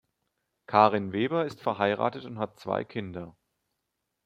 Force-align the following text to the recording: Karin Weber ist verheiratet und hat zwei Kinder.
Karin 0.65 1.11
Weber 1.13 1.45
ist 1.45 1.61
verheiratet 1.61 2.25
und 2.25 2.39
hat 2.39 2.59
zwei 2.59 2.83
Kinder. 2.83 3.37